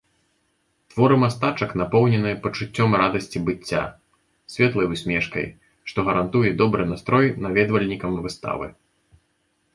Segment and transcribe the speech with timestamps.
[0.93, 3.83] Творы мастачак напоўненыя пачуццём радасці быцця,
[4.55, 5.45] светлай усмешкай,
[5.93, 8.67] што гарантуе добры настрой наведвальнікам выставы.